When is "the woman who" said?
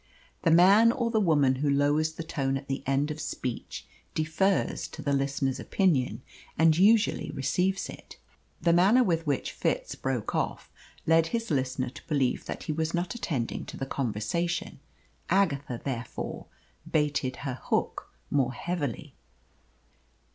1.11-1.69